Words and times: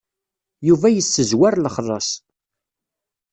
Yuba 0.67 0.87
yessezwer 0.95 1.53
lexlaṣ. 1.59 2.09